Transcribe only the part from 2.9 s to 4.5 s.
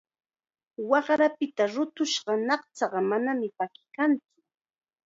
manam pakikantsu.